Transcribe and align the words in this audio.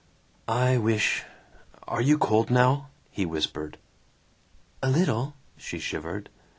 "I 0.47 0.79
wish 0.79 1.25
Are 1.87 2.01
you 2.01 2.17
cold 2.17 2.49
now?" 2.49 2.89
he 3.11 3.23
whispered. 3.23 3.77
"A 4.81 4.89
little." 4.89 5.35
She 5.57 5.77
shivered. 5.77 6.29